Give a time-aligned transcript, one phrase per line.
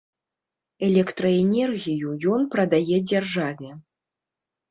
[0.87, 3.69] Электраэнергію ён прадае дзяржаве.